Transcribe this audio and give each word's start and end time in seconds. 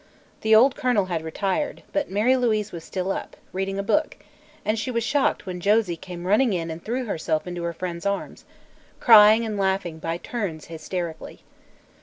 The 0.41 0.55
old 0.55 0.75
colonel 0.75 1.05
had 1.13 1.21
retired, 1.23 1.83
but 1.93 2.09
Mary 2.09 2.35
Louise 2.35 2.71
was 2.71 2.83
still 2.83 3.11
up, 3.11 3.37
reading 3.53 3.77
a 3.77 3.83
book, 3.83 4.17
and 4.65 4.79
she 4.79 4.89
was 4.89 5.03
shocked 5.03 5.45
when 5.45 5.59
Josie 5.61 5.95
came 5.95 6.25
running 6.25 6.53
in 6.53 6.71
and 6.71 6.83
threw 6.83 7.05
herself 7.05 7.45
into 7.45 7.61
her 7.61 7.73
friend's 7.73 8.07
arms, 8.07 8.43
crying 8.99 9.45
and 9.45 9.57
laughing 9.59 9.99
by 9.99 10.17
turns, 10.17 10.65
hysterically. 10.65 11.43